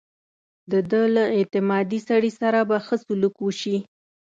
د 0.71 0.73
ده 0.89 1.01
له 1.15 1.23
اعتمادي 1.37 1.99
سړي 2.09 2.31
سره 2.41 2.59
به 2.69 2.77
ښه 2.85 2.95
سلوک 3.05 3.35
وشي. 3.41 3.77